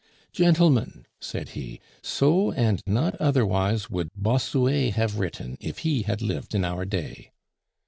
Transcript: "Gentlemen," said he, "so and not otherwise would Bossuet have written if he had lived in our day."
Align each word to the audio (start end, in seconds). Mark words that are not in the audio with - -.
"Gentlemen," 0.33 1.05
said 1.19 1.49
he, 1.49 1.79
"so 2.01 2.51
and 2.51 2.81
not 2.87 3.13
otherwise 3.17 3.87
would 3.91 4.09
Bossuet 4.15 4.93
have 4.95 5.19
written 5.19 5.59
if 5.61 5.77
he 5.85 6.01
had 6.01 6.23
lived 6.23 6.55
in 6.55 6.65
our 6.65 6.85
day." 6.85 7.29